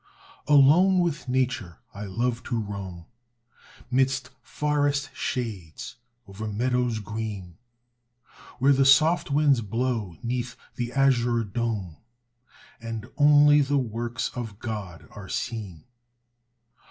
Alone 0.47 0.97
with 0.97 1.29
nature 1.29 1.77
I 1.93 2.05
love 2.05 2.41
to 2.45 2.59
roam, 2.59 3.05
'Midst 3.91 4.31
forest 4.41 5.11
shades, 5.15 5.97
o'er 6.27 6.47
meadows 6.47 6.97
green, 6.97 7.59
Where 8.57 8.73
the 8.73 8.83
soft 8.83 9.29
winds 9.29 9.61
blow 9.61 10.15
'neath 10.23 10.55
the 10.75 10.91
azure 10.91 11.43
dome, 11.43 11.97
And 12.81 13.11
only 13.15 13.61
the 13.61 13.77
Works 13.77 14.31
of 14.33 14.57
God 14.57 15.07
are 15.11 15.29
seen. 15.29 15.83